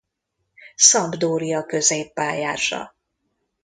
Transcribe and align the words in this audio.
Sampdoria 0.75 1.65
középpályása. 1.65 2.95